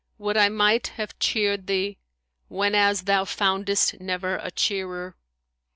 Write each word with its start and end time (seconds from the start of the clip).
Would 0.17 0.35
I 0.35 0.49
might 0.49 0.87
have 0.97 1.19
cheered 1.19 1.67
thee, 1.67 1.99
whenas 2.49 3.03
thou 3.03 3.23
foundest 3.23 3.99
never 4.01 4.37
a 4.37 4.49
cheerer!' 4.49 5.15